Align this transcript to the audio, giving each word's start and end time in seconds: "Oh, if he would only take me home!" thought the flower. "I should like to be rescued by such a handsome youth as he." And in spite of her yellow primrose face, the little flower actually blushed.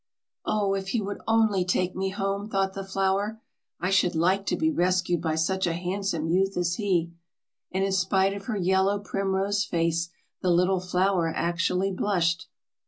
"Oh, 0.47 0.73
if 0.73 0.87
he 0.87 0.99
would 0.99 1.19
only 1.27 1.63
take 1.63 1.95
me 1.95 2.09
home!" 2.09 2.49
thought 2.49 2.73
the 2.73 2.83
flower. 2.83 3.39
"I 3.79 3.91
should 3.91 4.15
like 4.15 4.47
to 4.47 4.55
be 4.55 4.71
rescued 4.71 5.21
by 5.21 5.35
such 5.35 5.67
a 5.67 5.73
handsome 5.75 6.25
youth 6.27 6.57
as 6.57 6.77
he." 6.77 7.13
And 7.71 7.83
in 7.83 7.91
spite 7.91 8.33
of 8.33 8.45
her 8.45 8.57
yellow 8.57 8.97
primrose 8.97 9.63
face, 9.63 10.09
the 10.41 10.49
little 10.49 10.79
flower 10.79 11.27
actually 11.35 11.91
blushed. 11.91 12.47